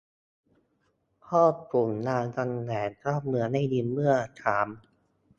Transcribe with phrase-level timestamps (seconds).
[1.23, 1.41] พ่อ
[1.71, 4.67] ขุนรามคำแหงเจ้าเมืองได้ยินเรียกเมื่อถาม